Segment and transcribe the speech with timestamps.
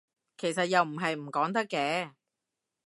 [0.35, 2.13] 其實又唔係唔講得嘅